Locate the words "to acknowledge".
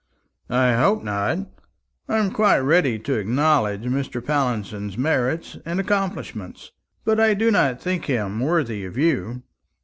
2.97-3.81